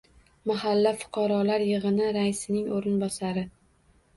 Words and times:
Mahalla 0.51 0.93
fuqarolar 1.01 1.65
yig'ini 1.67 2.09
raisining 2.17 2.73
o'rinbosari 2.79 3.45